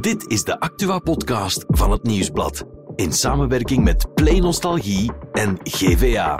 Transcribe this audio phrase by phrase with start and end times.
[0.00, 2.64] Dit is de Actua-podcast van het Nieuwsblad.
[2.94, 6.38] In samenwerking met Play Nostalgie en GVA.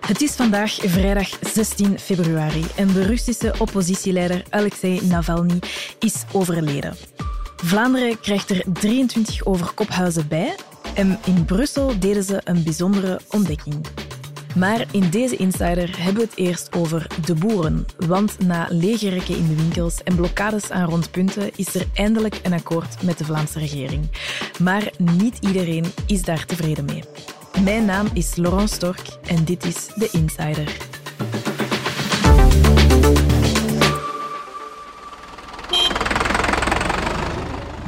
[0.00, 5.58] Het is vandaag vrijdag 16 februari en de Russische oppositieleider Alexei Navalny
[5.98, 6.96] is overleden.
[7.56, 10.54] Vlaanderen krijgt er 23 overkophuizen bij
[10.94, 13.86] en in Brussel deden ze een bijzondere ontdekking.
[14.54, 17.86] Maar in deze Insider hebben we het eerst over de boeren.
[18.06, 22.52] Want na lege rekken in de winkels en blokkades aan rondpunten is er eindelijk een
[22.52, 24.10] akkoord met de Vlaamse regering.
[24.62, 27.02] Maar niet iedereen is daar tevreden mee.
[27.64, 30.91] Mijn naam is Laurent Stork en dit is de Insider.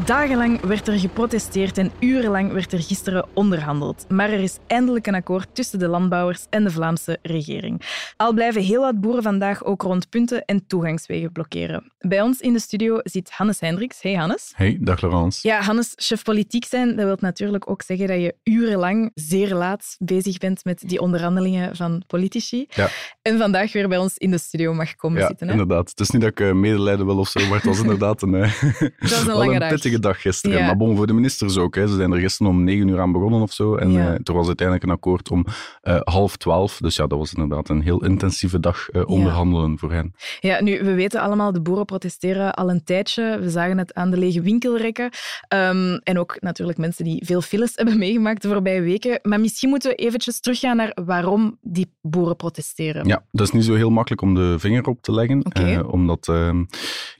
[0.04, 4.04] Dagenlang werd er geprotesteerd en urenlang werd er gisteren onderhandeld.
[4.08, 7.80] Maar er is eindelijk een akkoord tussen de landbouwers en de Vlaamse regering.
[8.16, 11.92] Al blijven heel wat boeren vandaag ook rondpunten en toegangswegen blokkeren.
[11.98, 14.02] Bij ons in de studio zit Hannes Hendricks.
[14.02, 14.52] Hey Hannes.
[14.56, 15.48] Hey, dag Laurence.
[15.48, 19.96] Ja, Hannes, chef politiek zijn, dat wil natuurlijk ook zeggen dat je urenlang, zeer laat,
[19.98, 22.66] bezig bent met die onderhandelingen van politici.
[22.68, 22.88] Ja.
[23.22, 25.46] En vandaag weer bij ons in de studio mag komen Ja, zitten.
[25.46, 25.52] Hè?
[25.52, 25.90] inderdaad.
[25.90, 28.34] Het is niet dat ik eh, medelijden wil of zo, maar het was inderdaad een,
[28.34, 28.62] eh,
[28.98, 29.92] Dat een lange dag.
[29.98, 30.58] Dag gisteren.
[30.58, 30.66] Ja.
[30.66, 31.74] Maar bon, voor de ministers ook.
[31.74, 31.86] Hè.
[31.88, 33.74] Ze zijn er gisteren om negen uur aan begonnen of zo.
[33.76, 34.06] En Ja.
[34.06, 35.46] eh, er was uiteindelijk een akkoord om
[35.82, 36.78] eh, half twaalf.
[36.78, 40.14] Dus ja, dat was inderdaad een heel intensieve dag eh, onderhandelen voor hen.
[40.40, 43.38] Ja, nu, we weten allemaal, de boeren protesteren al een tijdje.
[43.40, 45.10] We zagen het aan de lege winkelrekken.
[45.48, 49.18] Ehm, en ook natuurlijk mensen die veel files hebben meegemaakt de voorbije weken.
[49.22, 53.06] Maar misschien moeten we eventjes teruggaan naar waarom die boeren protesteren.
[53.06, 55.42] Ja, dat is niet zo heel makkelijk om de vinger op te leggen.
[55.90, 56.64] Omdat ehm,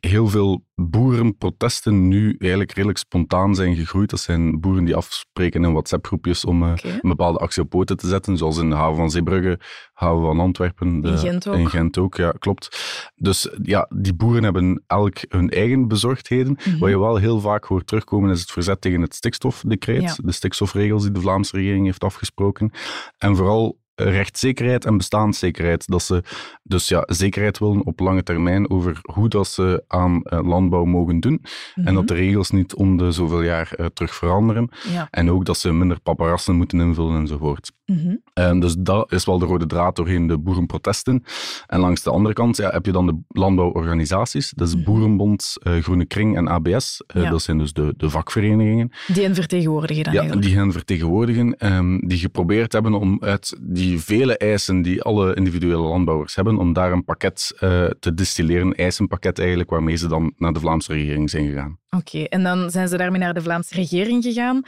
[0.01, 4.11] heel veel boerenprotesten nu eigenlijk redelijk spontaan zijn gegroeid.
[4.11, 8.07] Dat zijn boeren die afspreken in WhatsApp-groepjes om eh, een bepaalde actie op poten te
[8.09, 8.37] zetten.
[8.37, 9.59] Zoals in de haven van Zeebrugge,
[9.93, 11.01] haven van Antwerpen.
[11.01, 11.55] de- In Gent ook.
[11.57, 12.69] In Gent ook, ja, klopt.
[13.15, 16.57] Dus ja, die boeren hebben elk hun eigen bezorgdheden.
[16.65, 16.79] Mhm.
[16.79, 20.03] Wat je wel heel vaak hoort terugkomen is het verzet tegen het stikstofdecreet.
[20.03, 20.15] Ja.
[20.25, 22.73] De stikstofregels die de Vlaamse regering heeft afgesproken.
[23.19, 25.87] En vooral rechtszekerheid en bestaanszekerheid.
[25.87, 26.23] Dat ze
[26.63, 31.21] dus ja, zekerheid willen op lange termijn over hoe dat ze aan eh, landbouw mogen
[31.21, 31.41] doen.
[31.75, 31.95] En Mhm.
[31.95, 34.69] dat de regels niet om de zoveel jaar eh, terug veranderen.
[34.93, 35.09] Ja.
[35.11, 37.73] En ook dat ze minder paparassen moeten invullen enzovoort.
[37.87, 38.17] Mhm.
[38.35, 41.23] En dus dat is wel de rode draad doorheen de boerenprotesten.
[41.67, 44.51] En langs de andere kant ja, heb je dan de landbouworganisaties.
[44.57, 44.85] Dat is Mhm.
[44.85, 47.03] Boerenbond, eh, Groene Kring en ABS.
[47.07, 47.31] Eh, Ja.
[47.31, 48.91] Dat zijn dus de, de vakverenigingen.
[49.13, 50.49] Die hen vertegenwoordigen dan Ja, eigenlijk.
[50.49, 55.77] die hen vertegenwoordigen, ehm, die geprobeerd hebben om uit die vele eisen die alle individuele
[55.83, 60.33] landbouwers hebben, om daar een pakket eh, te distilleren, een eisenpakket eigenlijk, waarmee ze dan
[60.37, 61.79] naar de Vlaamse regering zijn gegaan.
[61.97, 64.63] Oké, en dan zijn ze daarmee naar de Vlaamse regering gegaan.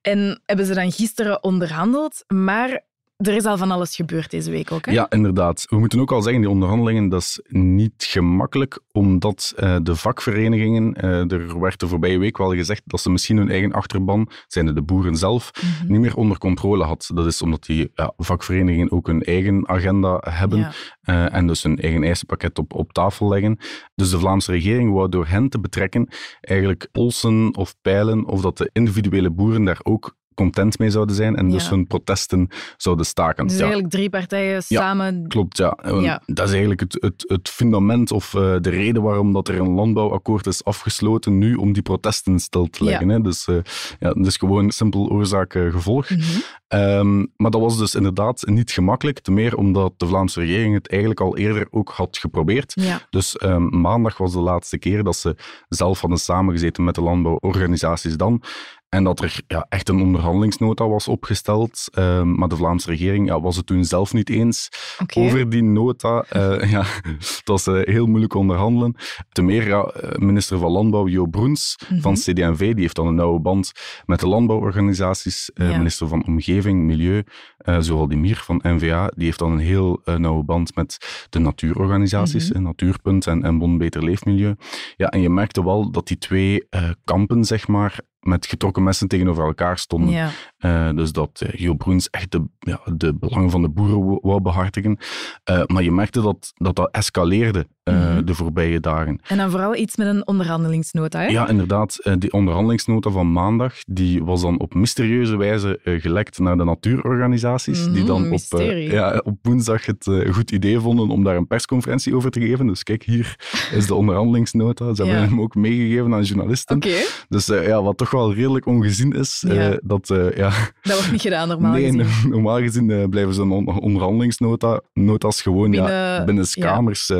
[0.00, 2.24] En hebben ze dan gisteren onderhandeld.
[2.26, 2.84] Maar
[3.20, 4.86] er is al van alles gebeurd deze week ook.
[4.86, 4.92] Hè?
[4.92, 5.66] Ja, inderdaad.
[5.68, 10.94] We moeten ook al zeggen, die onderhandelingen, dat is niet gemakkelijk, omdat eh, de vakverenigingen,
[10.94, 14.74] eh, er werd de voorbije week wel gezegd dat ze misschien hun eigen achterban, zijn
[14.74, 15.92] de boeren zelf, Mhm.
[15.92, 17.10] niet meer onder controle had.
[17.14, 20.72] Dat is omdat die ja, vakverenigingen ook hun eigen agenda hebben Ja.
[21.00, 23.58] eh, en dus hun eigen eisenpakket op, op tafel leggen.
[23.94, 26.08] Dus de Vlaamse regering wou door hen te betrekken
[26.40, 31.36] eigenlijk polsen of peilen of dat de individuele boeren daar ook content mee zouden zijn
[31.36, 33.46] en dus hun protesten zouden staken.
[33.46, 33.60] Dus Ja.
[33.62, 35.26] eigenlijk drie partijen samen.
[35.28, 35.70] Klopt, ja.
[35.70, 36.22] Eh, Ja.
[36.26, 39.70] Dat is eigenlijk het, het, het fundament of eh, de reden waarom dat er een
[39.70, 43.08] landbouwakkoord is afgesloten nu om die protesten stil te leggen.
[43.08, 43.20] Hè.
[43.20, 43.54] Dus eh,
[43.98, 46.10] ja, dat is gewoon simpel oorzaak-gevolg.
[46.10, 46.20] Mhm.
[46.68, 50.88] Ehm, maar dat was dus inderdaad niet gemakkelijk, te meer omdat de Vlaamse regering het
[50.88, 52.72] eigenlijk al eerder ook had geprobeerd.
[52.74, 53.00] Ja.
[53.10, 55.36] Dus ehm, maandag was de laatste keer dat ze
[55.68, 58.42] zelf hadden samengezeten met de landbouworganisaties dan.
[58.90, 61.88] En dat er ja, echt een onderhandelingsnota was opgesteld.
[61.92, 64.68] Ehm, maar de Vlaamse regering ja, was het toen zelf niet eens
[65.16, 66.24] over die nota.
[66.28, 66.82] Eh, ja,
[67.18, 68.94] het was eh, heel moeilijk onderhandelen.
[69.32, 72.20] Te meer, ja, eh, minister van Landbouw Jo Broens van Mhm.
[72.20, 73.72] CD&V, die heeft dan een nauwe band
[74.06, 75.50] met de landbouworganisaties.
[75.54, 75.76] Ja.
[75.76, 77.22] Minister van Omgeving, Milieu,
[77.64, 81.26] eh zowel die Mier van NVA, die heeft dan een heel eh, nauwe band met
[81.30, 82.58] de natuurorganisaties, Mhm.
[82.58, 84.54] eh, Natuurpunt en, en Bon Beter Leefmilieu.
[84.96, 86.68] Ja, en je merkte wel dat die twee
[87.04, 90.10] kampen, zeg maar, met getrokken messen tegenover elkaar stonden.
[90.58, 90.92] Ja.
[90.92, 94.98] Dus dat uh, Jo Broens echt de, ja, de belangen van de boeren wou- behartigen.
[95.44, 98.24] Eh, maar je merkte dat dat, dat escaleerde eh, Mhm.
[98.24, 99.20] de voorbije dagen.
[99.26, 101.18] En dan vooral iets met een onderhandelingsnota.
[101.20, 101.26] Hè?
[101.26, 101.98] Ja, inderdaad.
[102.02, 106.64] eh, Die onderhandelingsnota van maandag die was dan op mysterieuze wijze eh, gelekt naar de
[106.64, 107.82] natuurorganisaties.
[107.84, 108.90] die Mhm, dan op, eh, mysterie.
[108.90, 112.66] ja, op woensdag het goed idee vonden om daar een persconferentie over te geven.
[112.66, 113.36] Dus kijk, hier
[113.78, 114.94] is de onderhandelingsnota.
[114.94, 116.76] Ze hebben hem ook meegegeven aan journalisten.
[116.76, 116.88] Oké.
[117.28, 119.78] Dus ja, wat toch wel redelijk ongezien is, Ja.
[119.82, 120.08] dat...
[120.36, 120.50] ja,
[120.82, 122.30] Dat wordt niet gedaan, normaal nee, gezien.
[122.30, 126.66] normaal gezien blijven on onderhandelingsnota's gewoon ja, Binnen- binnen ja.
[126.72, 127.12] kamers.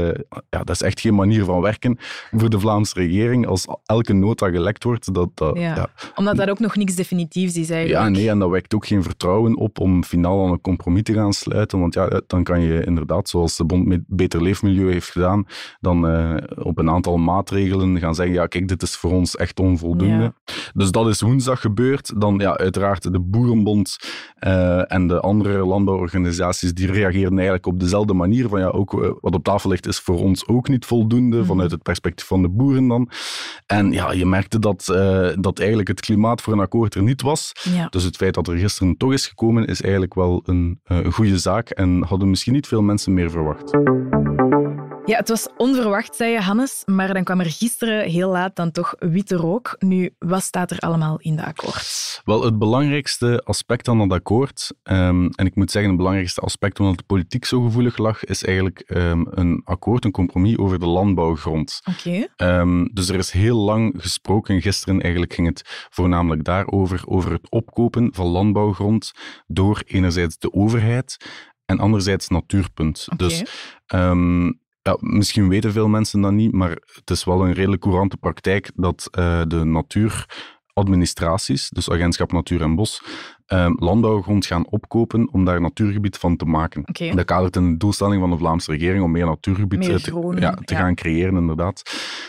[0.61, 1.99] Ja, dat is echt geen manier van werken
[2.31, 3.47] voor de Vlaamse regering.
[3.47, 5.31] Als elke nota gelekt wordt, dat...
[5.35, 5.75] dat Ja.
[5.75, 8.05] ja, Omdat dat ook nog niks definitiefs is eigenlijk.
[8.05, 11.13] ja, nee, en dat wekt ook geen vertrouwen op om finaal aan een compromis te
[11.13, 11.81] gaan sluiten.
[11.81, 15.47] Want ja, dan kan je inderdaad, zoals de Bond met Beter Leefmilieu heeft gedaan,
[15.81, 16.35] dan eh,
[16.65, 20.23] op een aantal maatregelen gaan zeggen, ja, kijk, dit is voor ons echt onvoldoende.
[20.23, 20.33] Ja.
[20.75, 22.21] Dus dat is woensdag gebeurd.
[22.21, 23.97] Dan ja, uiteraard de Boerenbond
[24.35, 28.49] eh, en de andere landbouworganisaties, die reageren eigenlijk op dezelfde manier.
[28.49, 31.47] Van ja, ook eh, wat op tafel ligt is voor ons ook niet voldoende, Mhm.
[31.47, 33.11] vanuit het perspectief van de boeren dan.
[33.67, 37.23] En ja, je merkte dat, eh, dat eigenlijk het klimaat voor een akkoord er niet
[37.23, 37.53] was.
[37.75, 37.87] Ja.
[37.89, 41.39] Dus het feit dat er gisteren toch is gekomen, is eigenlijk wel een eh, goede
[41.39, 43.71] zaak en hadden misschien niet veel mensen meer verwacht.
[45.11, 46.83] Ja, het was onverwacht, zei je, Hannes.
[46.87, 49.77] Maar dan kwam er gisteren heel laat dan toch witte rook.
[49.79, 52.21] Nu, wat staat er allemaal in de akkoord?
[52.25, 56.81] Wel, het belangrijkste aspect aan dat akkoord, ehm, en ik moet zeggen het belangrijkste aspect
[56.81, 60.87] omdat de politiek zo gevoelig lag, is eigenlijk ehm, een akkoord, een compromis over de
[60.87, 61.81] landbouwgrond.
[61.85, 62.27] Oké.
[62.37, 64.63] Ehm, dus er is heel lang gesproken.
[64.63, 69.13] Gisteren eigenlijk ging het voornamelijk daarover, over het opkopen van landbouwgrond
[69.47, 71.17] door enerzijds de overheid
[71.67, 73.07] en anderzijds Natuurpunt.
[73.13, 73.27] Oké.
[73.27, 73.43] Dus
[74.83, 78.71] ja, misschien weten veel mensen dat niet, maar het is wel een redelijk courante praktijk
[78.75, 83.03] dat eh, de natuuradministraties, dus Agentschap Natuur en Bos,
[83.47, 86.83] ehm, landbouwgrond gaan opkopen om daar natuurgebied van te maken.
[86.89, 87.15] Oké.
[87.15, 90.41] Dat kadert in de doelstelling van de Vlaamse regering om meer natuurgebied Meer eh, te,
[90.41, 90.81] ja, te ja.
[90.81, 91.83] gaan creëren, inderdaad.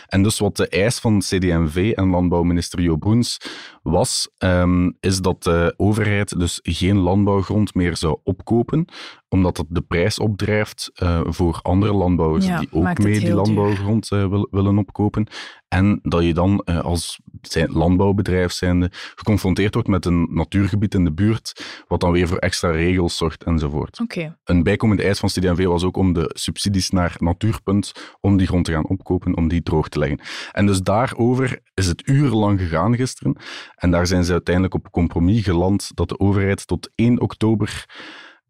[0.07, 3.37] En dus wat de eis van CD&V en landbouwminister Jo Broens
[3.83, 8.87] was, ehm, is dat de overheid dus geen landbouwgrond meer zou opkopen,
[9.31, 13.33] omdat dat de prijs opdrijft eh, voor andere landbouwers Ja, die ook het mee die
[13.33, 15.27] landbouwgrond eh, wil- willen opkopen.
[15.67, 21.03] En dat je dan eh, als zijn landbouwbedrijf zijnde geconfronteerd wordt met een natuurgebied in
[21.03, 23.99] de buurt, wat dan weer voor extra regels zorgt enzovoort.
[23.99, 24.37] Oké.
[24.43, 28.65] Een bijkomende eis van CD&V was ook om de subsidies naar Natuurpunt, om die grond
[28.65, 30.19] te gaan opkopen, om die droog te leggen.
[30.51, 33.35] En dus daarover is het urenlang gegaan gisteren.
[33.75, 37.85] En daar zijn ze uiteindelijk op compromis geland dat de overheid tot 1 oktober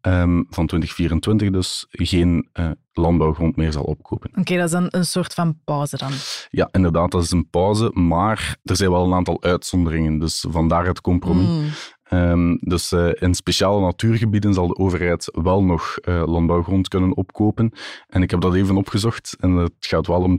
[0.02, 4.30] ehm, van 2024 dus geen eh, landbouwgrond meer zal opkopen.
[4.34, 6.10] Oké, dat is dan een soort van pauze dan.
[6.50, 10.18] Ja, inderdaad, dat is een pauze, maar er zijn wel een aantal uitzonderingen.
[10.18, 11.91] Dus vandaar het compromis.
[12.12, 17.72] Ehm, dus eh, in speciale natuurgebieden zal de overheid wel nog eh, landbouwgrond kunnen opkopen.
[18.08, 20.38] En ik heb dat even opgezocht en het gaat wel om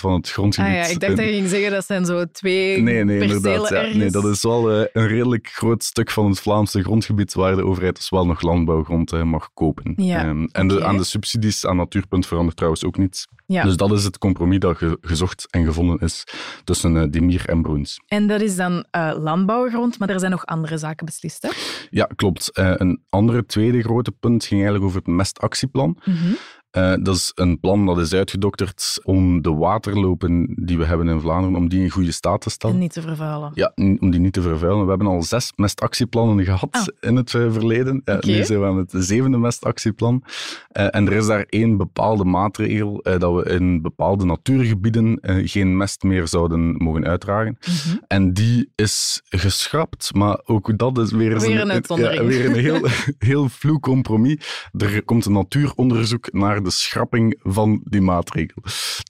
[0.00, 0.70] van het grondgebied.
[0.70, 3.68] Ah ja, ik dacht dat je ging zeggen dat zijn zo twee Nee, nee, inderdaad.
[3.68, 3.82] Ja.
[3.96, 7.64] Nee, dat is wel eh, een redelijk groot stuk van het Vlaamse grondgebied waar de
[7.64, 9.92] overheid dus wel nog landbouwgrond eh, mag kopen.
[9.96, 13.26] Ja, Ehm, en de, aan de subsidies aan Natuurpunt verandert trouwens ook niets.
[13.46, 13.62] Ja.
[13.64, 16.24] Dus dat is het compromis dat ge- gezocht en gevonden is
[16.64, 18.00] tussen eh Dimir en Broens.
[18.06, 21.48] En dat is dan eh, landbouwgrond, maar er zijn nog andere zaken beslist, hè?
[21.90, 22.50] Ja, klopt.
[22.52, 25.98] Eh, een andere tweede grote punt ging eigenlijk over het mestactieplan.
[26.04, 26.32] Mhm.
[26.72, 31.20] Eh, dat is een plan dat is uitgedokterd om de waterlopen die we hebben in
[31.20, 32.76] Vlaanderen, om die in goede staat te stellen.
[32.76, 33.50] En niet te vervuilen.
[33.54, 34.82] Ja, om die niet te vervuilen.
[34.84, 36.86] We hebben al zes mestactieplannen gehad Ah.
[37.00, 38.02] in het eh, verleden.
[38.04, 38.26] Ja, Oké.
[38.26, 40.24] Nu zijn we aan het zevende mestactieplan.
[40.68, 45.36] Eh, en er is daar één bepaalde maatregel eh, dat we in bepaalde natuurgebieden eh,
[45.48, 47.58] geen mest meer zouden mogen uitdragen.
[47.60, 47.96] Mhm.
[48.08, 52.20] En die is geschrapt, maar ook dat is weer, eens Weer een uitzondering.
[52.20, 52.86] ja, weer een heel,
[53.30, 54.68] heel vloe compromis.
[54.78, 58.62] Er komt een natuuronderzoek naar de schrapping van die maatregel.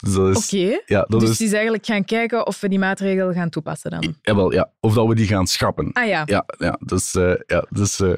[0.03, 0.45] Dus dat is...
[0.45, 0.81] Oké.
[0.87, 1.39] Ja, dat Dus is...
[1.39, 4.15] het is eigenlijk gaan kijken of we die maatregel gaan toepassen dan.
[4.23, 4.71] Jawel, ja.
[4.81, 5.93] Of dat we die gaan schrappen.
[5.93, 8.13] Ah ja, Ja, ja, dus, eh, ja, dus eh,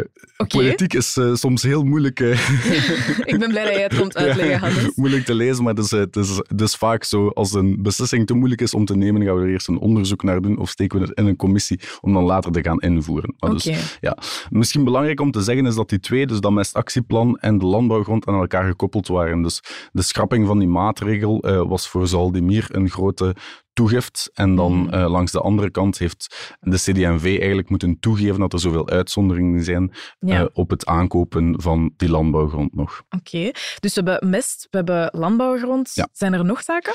[0.48, 2.20] politiek is eh, soms heel moeilijk,
[3.24, 4.94] Ik ben blij dat jij het komt uitleggen, Hannes.
[4.94, 7.82] moeilijk te lezen, maar het is, eh, het, is, het is vaak zo, als een
[7.82, 10.58] beslissing te moeilijk is om te nemen, gaan we er eerst een onderzoek naar doen
[10.58, 13.34] of steken we het in een commissie om dan later te gaan invoeren.
[13.38, 13.62] Maar Oké.
[13.70, 14.16] dus, ja.
[14.50, 18.26] Misschien belangrijk om te zeggen is dat die twee, dus dat mestactieplan en de landbouwgrond,
[18.26, 19.23] aan elkaar gekoppeld waren.
[19.42, 19.62] Dus
[19.92, 23.34] de schrapping van die maatregel eh, was voor Zaldimir een grote
[23.74, 24.30] toegift.
[24.34, 24.94] En dan Mhm.
[24.94, 29.64] eh, langs de andere kant heeft de CD&V eigenlijk moeten toegeven dat er zoveel uitzonderingen
[29.64, 30.40] zijn Ja.
[30.40, 33.02] eh, op het aankopen van die landbouwgrond nog.
[33.10, 33.50] Oké.
[33.80, 35.90] Dus we hebben mest, we hebben landbouwgrond.
[35.94, 36.08] Ja.
[36.12, 36.92] Zijn er nog zaken?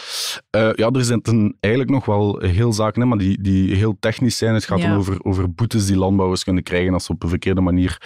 [0.49, 1.21] Eh, ja, er zijn
[1.59, 4.53] eigenlijk nog wel heel zaken, hè, maar die, die heel technisch zijn.
[4.53, 4.87] Het gaat Ja.
[4.89, 8.01] dan over, over boetes die landbouwers kunnen krijgen als ze op een verkeerde manier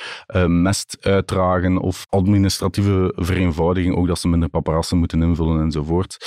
[0.48, 6.18] mest uitdragen of administratieve vereenvoudiging, ook dat ze minder paparassen moeten invullen enzovoort.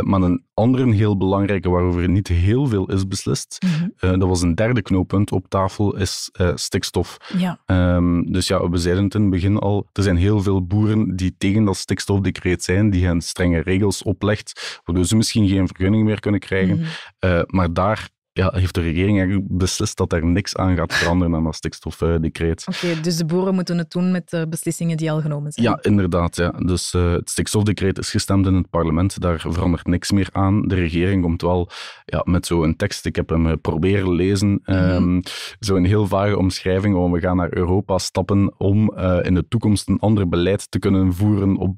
[0.00, 3.88] Maar een andere heel belangrijke waarover niet heel veel is beslist, Mhm.
[3.98, 7.16] eh, dat was een derde knooppunt op tafel, is eh, stikstof.
[7.36, 7.58] Ja.
[7.66, 11.16] Ehm, dus ja, we zeiden het in het begin al, er zijn heel veel boeren
[11.16, 16.04] die tegen dat stikstofdecreet zijn, die hen strenge regels oplegt, waardoor ze misschien geen vergunning
[16.04, 16.76] meer kunnen krijgen.
[16.78, 16.86] Mhm.
[17.18, 18.08] Eh, maar daar
[18.38, 22.64] ja, heeft de regering eigenlijk beslist dat er niks aan gaat veranderen aan dat stikstofdecreet.
[22.66, 25.66] Oké, dus de boeren moeten het doen met de beslissingen die al genomen zijn?
[25.66, 26.36] Ja, inderdaad.
[26.36, 26.50] Ja.
[26.50, 30.68] Dus uh, het stikstofdecreet is gestemd in het parlement, daar verandert niks meer aan.
[30.68, 31.70] De regering komt wel
[32.04, 35.22] ja, met zo'n tekst, ik heb hem eh, proberen lezen, mm -hmm.
[35.58, 39.88] zo'n heel vage omschrijving, want we gaan naar Europa stappen om uh, in de toekomst
[39.88, 41.76] een ander beleid te kunnen voeren op,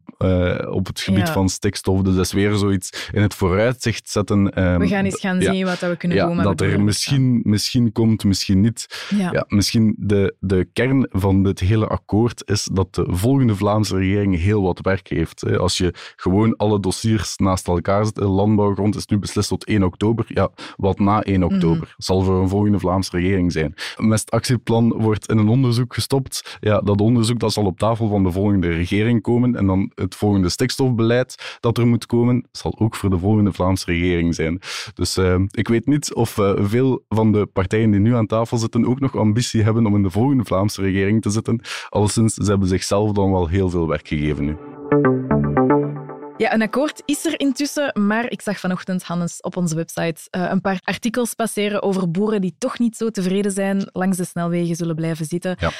[0.71, 1.33] op het gebied ja.
[1.33, 2.03] van stikstof.
[2.03, 4.39] Dus dat is weer zoiets in het vooruitzicht zetten.
[4.39, 6.50] Um, we gaan eens gaan zien wat we kunnen doen.
[6.57, 9.07] Dat er misschien, misschien komt, misschien niet.
[9.09, 9.33] Ja.
[9.33, 14.39] Ja, misschien de, de kern van dit hele akkoord is dat de volgende Vlaamse regering
[14.39, 15.59] heel wat werk heeft.
[15.59, 19.83] Als je gewoon alle dossiers naast elkaar zet, de landbouwgrond is nu beslist tot 1
[19.83, 20.25] oktober.
[20.29, 21.69] Ja, wat na 1 oktober?
[21.69, 21.95] Mm -hmm.
[21.97, 23.75] Zal voor een volgende Vlaamse regering zijn.
[23.97, 26.59] Een mestactieplan wordt in een onderzoek gestopt.
[26.61, 29.57] Ja, dat onderzoek dat zal op tafel van de volgende regering komen.
[29.57, 33.85] En dan het volgende stikstofbeleid dat er moet komen, zal ook voor de volgende Vlaamse
[33.87, 34.61] regering zijn.
[34.95, 38.87] Dus uh, ik weet niet of veel van de partijen die nu aan tafel zitten
[38.87, 41.61] ook nog ambitie hebben om in de volgende Vlaamse regering te zitten.
[41.89, 44.57] Alleszins, ze hebben zichzelf dan wel heel veel werk gegeven nu.
[46.37, 50.47] Ja, een akkoord is er intussen, maar ik zag vanochtend, Hannes, op onze website uh,
[50.51, 54.77] een paar artikels passeren over boeren die toch niet zo tevreden zijn, langs de snelwegen
[54.77, 55.57] zullen blijven zitten.
[55.59, 55.71] Ja.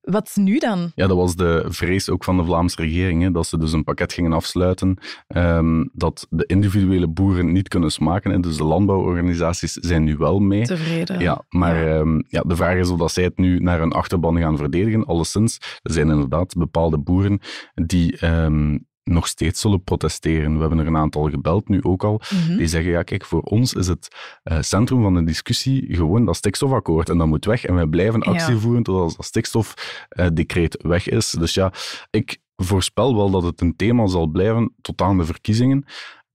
[0.00, 0.92] Wat nu dan?
[0.94, 3.84] Ja, dat was de vrees ook van de Vlaamse regering, hè, dat ze dus een
[3.84, 8.30] pakket gingen afsluiten, um, dat de individuele boeren niet kunnen smaken.
[8.30, 10.64] Hè, dus de landbouworganisaties zijn nu wel mee.
[10.66, 11.20] Tevreden.
[11.20, 11.96] Ja, maar ja.
[11.96, 15.06] Um, ja, de vraag is of dat zij het nu naar hun achterban gaan verdedigen.
[15.06, 17.40] Alleszins, er zijn inderdaad bepaalde boeren
[17.74, 18.26] die...
[18.26, 20.54] Um, nog steeds zullen protesteren.
[20.54, 22.56] We hebben er een aantal gebeld, nu ook al, mm -hmm.
[22.56, 24.08] die zeggen, ja kijk, voor ons is het
[24.44, 28.22] uh, centrum van de discussie gewoon dat stikstofakkoord en dat moet weg en wij blijven
[28.22, 28.60] actie ja.
[28.60, 31.30] voeren totdat dat stikstofdecreet weg is.
[31.30, 31.72] Dus ja,
[32.10, 35.84] ik voorspel wel dat het een thema zal blijven tot aan de verkiezingen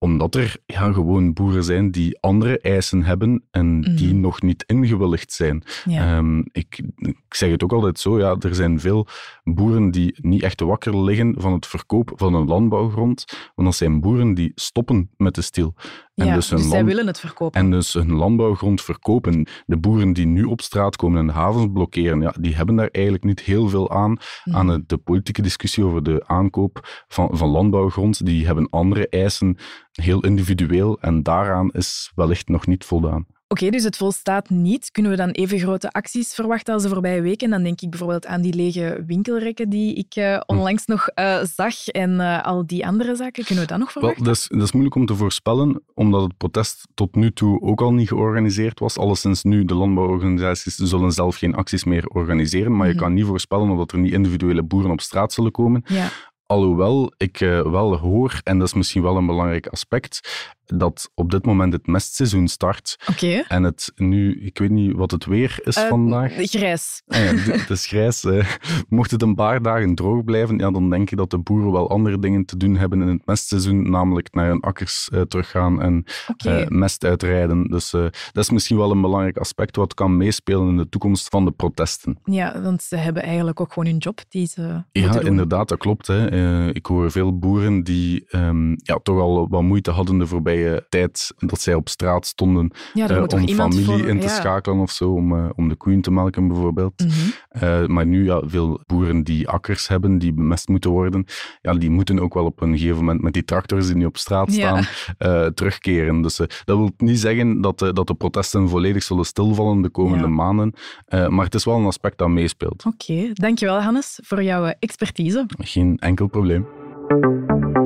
[0.05, 4.19] omdat er ja, gewoon boeren zijn die andere eisen hebben en die mm.
[4.19, 5.63] nog niet ingewilligd zijn.
[5.85, 6.17] Ja.
[6.17, 9.07] Um, ik, ik, zeg het ook altijd zo, ja, er zijn veel
[9.43, 14.01] boeren die niet echt wakker liggen van het verkoop van een landbouwgrond, want dat zijn
[14.01, 15.73] boeren die stoppen met de stil.
[16.15, 17.59] En ja, dus, dus zij willen het verkopen.
[17.59, 19.47] En dus hun landbouwgrond verkopen.
[19.65, 23.23] De boeren die nu op straat komen en havens blokkeren, ja, die hebben daar eigenlijk
[23.23, 24.55] niet heel veel aan, mm.
[24.55, 28.25] aan de politieke discussie over de aankoop van, van landbouwgrond.
[28.25, 29.57] Die hebben andere eisen,
[29.95, 33.25] heel individueel, en daaraan is wellicht nog niet voldaan.
[33.47, 34.91] Oké, okay, dus het volstaat niet.
[34.91, 37.49] Kunnen we dan even grote acties verwachten als de voorbije weken?
[37.49, 40.91] Dan denk ik bijvoorbeeld aan die lege winkelrekken die ik uh, onlangs hm.
[40.91, 43.45] nog uh, zag en uh, al die andere zaken.
[43.45, 44.23] Kunnen we dat nog verwachten?
[44.23, 47.61] Wel, dat, is, dat is moeilijk om te voorspellen, omdat het protest tot nu toe
[47.61, 48.97] ook al niet georganiseerd was.
[48.97, 53.69] Alleszins nu, de landbouworganisaties zullen zelf geen acties meer organiseren, maar je kan niet voorspellen
[53.69, 55.83] omdat er niet individuele boeren op straat zullen komen.
[55.85, 56.09] Ja.
[56.45, 60.19] Alhoewel ik uh, wel hoor, en dat is misschien wel een belangrijk aspect,
[60.65, 62.97] dat op dit moment het mestseizoen start.
[63.09, 63.45] Okay.
[63.47, 66.33] En het nu, ik weet niet wat het weer is uh, vandaag.
[66.35, 67.01] Grijs.
[67.07, 68.23] Ah, ja, het is grijs.
[68.23, 68.45] Uh,
[68.89, 71.89] mocht het een paar dagen droog blijven, ja, dan denk ik dat de boeren wel
[71.89, 76.65] andere dingen te doen hebben in het mestseizoen, namelijk naar hun akkers teruggaan en okay.
[76.69, 77.63] mest uitrijden.
[77.63, 81.45] Dus dat is misschien wel een belangrijk aspect wat kan meespelen in de toekomst van
[81.45, 82.19] de protesten.
[82.23, 85.25] Ja, want ze hebben eigenlijk ook gewoon hun job die ze Ja, doen.
[85.25, 86.07] inderdaad, dat klopt.
[86.07, 86.34] Hè.
[86.35, 90.85] Uh, ik hoor veel boeren die um, ja, toch al wat moeite hadden de voorbije
[90.89, 94.33] tijd dat zij op straat stonden ja, uh, om familie voor, in te ja.
[94.33, 97.03] schakelen of zo, om, uh, om de koeien te melken bijvoorbeeld.
[97.03, 97.93] Mm -hmm.
[97.93, 101.25] maar nu, ja, veel boeren die akkers hebben, die bemest moeten worden,
[101.61, 104.17] ja, die moeten ook wel op een gegeven moment met die tractors die nu op
[104.17, 104.83] straat staan,
[105.17, 105.51] ja.
[105.51, 106.21] terugkeren.
[106.21, 110.73] Dus dat wil niet zeggen dat, dat de protesten volledig zullen stilvallen de komende maanden,
[111.07, 112.85] maar het is wel een aspect dat meespeelt.
[112.85, 113.31] Oké, okay.
[113.33, 115.45] dankjewel Hannes voor jouw expertise.
[115.57, 117.84] Geen enkel no problem.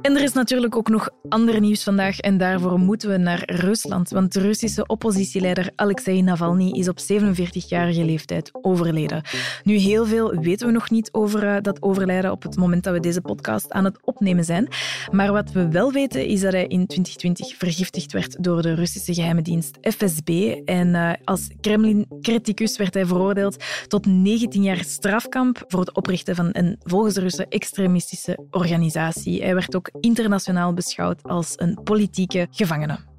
[0.00, 4.10] En er is natuurlijk ook nog ander nieuws vandaag en daarvoor moeten we naar Rusland.
[4.10, 9.22] Want de Russische oppositieleider Alexei Navalny is op 47-jarige leeftijd overleden.
[9.62, 13.00] Nu, heel veel weten we nog niet over dat overlijden op het moment dat we
[13.00, 14.68] deze podcast aan het opnemen zijn.
[15.10, 19.14] Maar wat we wel weten is dat hij in 2020 vergiftigd werd door de Russische
[19.14, 20.28] geheime dienst FSB.
[20.64, 26.76] En als Kremlin-criticus werd hij veroordeeld tot 19 jaar strafkamp voor het oprichten van een
[26.82, 29.42] volgens de Russen extremistische organisatie.
[29.42, 33.11] Hij werd internationaal beschouwd als een politieke gevangene.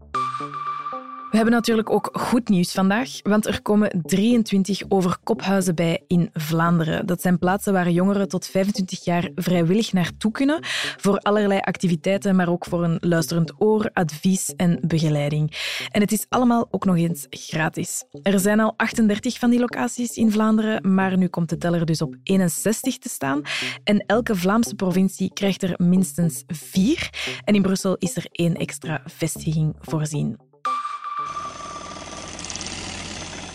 [1.34, 7.06] We hebben natuurlijk ook goed nieuws vandaag, want er komen 23 overkophuizen bij in Vlaanderen.
[7.06, 10.60] Dat zijn plaatsen waar jongeren tot 25 jaar vrijwillig naartoe kunnen
[10.98, 15.52] voor allerlei activiteiten, maar ook voor een luisterend oor, advies en begeleiding.
[15.92, 18.04] En het is allemaal ook nog eens gratis.
[18.24, 22.02] Er zijn al 38 van die locaties in Vlaanderen, maar nu komt de teller dus
[22.02, 23.42] op 61 te staan.
[23.84, 27.10] En elke Vlaamse provincie krijgt er minstens vier.
[27.44, 30.52] En in Brussel is er één extra vestiging voorzien.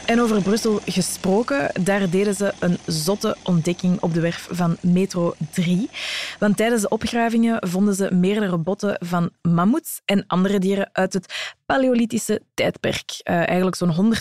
[0.08, 5.34] En over Brussel gesproken, daar deden ze een zotte ontdekking op de werf van Metro
[5.50, 5.90] 3.
[6.38, 11.54] Want tijdens de opgravingen vonden ze meerdere botten van mammoets en andere dieren uit het
[11.66, 13.20] Paleolithische tijdperk.
[13.24, 14.14] Uh, eigenlijk zo'n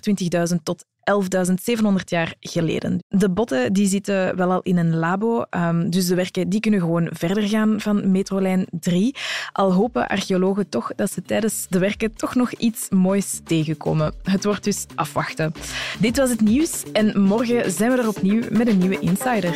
[0.49, 3.03] 120.000 tot 11.700 jaar geleden.
[3.07, 6.79] De botten die zitten wel al in een labo, um, dus de werken die kunnen
[6.79, 9.15] gewoon verder gaan van metrolijn 3.
[9.51, 14.13] Al hopen archeologen toch dat ze tijdens de werken toch nog iets moois tegenkomen.
[14.23, 15.53] Het wordt dus afwachten.
[15.99, 19.55] Dit was het nieuws en morgen zijn we er opnieuw met een nieuwe Insider.